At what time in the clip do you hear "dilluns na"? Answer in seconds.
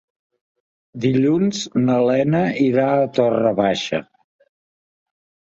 1.03-1.97